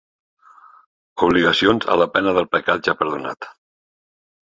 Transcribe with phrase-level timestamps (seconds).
[1.27, 3.55] Obligacions a la pena del pecat ja perdonat.